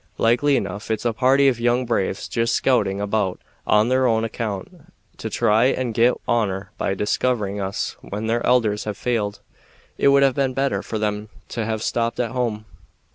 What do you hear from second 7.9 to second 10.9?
when their elders have failed. It would have been better